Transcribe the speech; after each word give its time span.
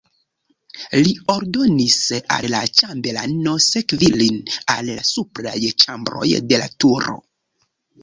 Li 1.07 1.11
ordonis 1.33 1.97
al 2.37 2.49
la 2.55 2.63
ĉambelano 2.81 3.55
sekvi 3.67 4.11
lin 4.25 4.43
al 4.77 4.93
la 4.99 5.07
supraj 5.13 5.57
ĉambroj 5.87 6.29
de 6.51 6.65
la 6.65 6.77
turo. 6.83 7.21